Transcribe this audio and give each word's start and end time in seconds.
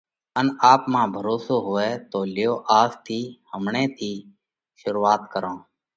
ان 0.39 0.47
آپ 0.71 0.81
مانه 0.93 1.09
ڀروسو 1.13 1.55
هوئہ۔ 1.65 1.89
تو 2.11 2.19
ليو 2.35 2.53
آز 2.79 2.91
ٿِي، 3.05 3.19
همڻئہ 3.51 3.85
ٿِي 3.97 4.11
شرُوعات 4.79 5.21
ڪرو۔ 5.33 5.53